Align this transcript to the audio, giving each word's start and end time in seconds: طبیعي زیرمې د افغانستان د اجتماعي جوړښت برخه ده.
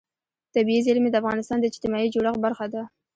طبیعي 0.53 0.81
زیرمې 0.85 1.09
د 1.11 1.15
افغانستان 1.21 1.57
د 1.59 1.65
اجتماعي 1.71 2.07
جوړښت 2.13 2.39
برخه 2.45 2.65
ده. 2.73 2.81